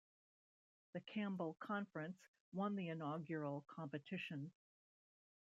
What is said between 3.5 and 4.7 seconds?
competition.